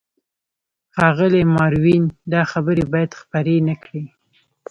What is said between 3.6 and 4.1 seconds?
نه کړې.